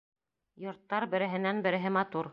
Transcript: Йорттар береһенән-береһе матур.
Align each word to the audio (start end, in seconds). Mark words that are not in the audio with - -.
Йорттар 0.63 1.07
береһенән-береһе 1.13 1.97
матур. 1.99 2.29